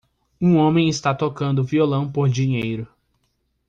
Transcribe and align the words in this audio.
Um 0.41 0.57
homem 0.57 0.89
está 0.89 1.13
tocando 1.13 1.63
violão 1.63 2.11
por 2.11 2.27
dinheiro. 2.27 2.87